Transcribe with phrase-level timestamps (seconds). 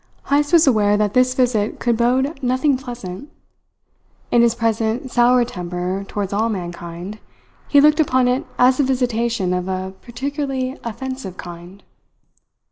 [0.31, 3.29] Heyst was aware that this visit could bode nothing pleasant.
[4.31, 7.19] In his present soured temper towards all mankind
[7.67, 11.83] he looked upon it as a visitation of a particularly offensive kind.